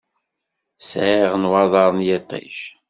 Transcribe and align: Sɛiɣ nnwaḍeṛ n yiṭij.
Sɛiɣ 0.89 1.31
nnwaḍeṛ 1.35 1.89
n 1.93 2.05
yiṭij. 2.07 2.55